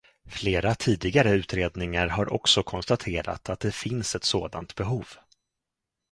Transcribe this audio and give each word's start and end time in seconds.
Flera 0.29 0.75
tidigare 0.75 1.31
utredningar 1.33 2.07
har 2.07 2.33
också 2.33 2.63
konstaterat 2.63 3.49
att 3.49 3.59
det 3.59 3.75
finns 3.75 4.15
ett 4.15 4.23
sådant 4.23 4.75
behov. 4.75 5.07